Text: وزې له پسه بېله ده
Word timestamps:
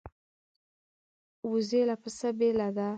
وزې 1.49 1.81
له 1.89 1.95
پسه 2.01 2.29
بېله 2.39 2.67
ده 2.77 2.87